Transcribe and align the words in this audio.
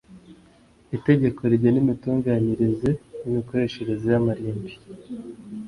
itegeko 0.97 1.39
rigena 1.51 1.79
imitunganyirize 1.83 2.89
n 3.21 3.23
imikoreshereze 3.29 4.05
y 4.13 4.17
amarimbi 4.21 4.71